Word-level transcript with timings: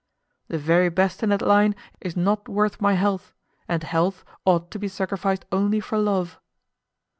"The 0.47 0.57
very 0.57 0.89
best 0.89 1.21
in 1.21 1.29
that 1.29 1.43
line 1.43 1.75
is 2.01 2.17
not 2.17 2.49
worth 2.49 2.81
my 2.81 2.93
health, 2.93 3.35
and 3.67 3.83
health 3.83 4.25
ought 4.45 4.71
to 4.71 4.79
be 4.79 4.87
sacrificed 4.87 5.45
only 5.51 5.79
for 5.79 5.99
love." 5.99 6.39